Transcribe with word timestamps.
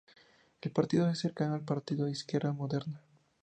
El 0.61 0.71
partido 0.71 1.07
es 1.11 1.19
cercano 1.19 1.53
al 1.53 1.61
partido 1.63 2.07
Izquierda 2.07 2.53
Moderna. 2.53 3.03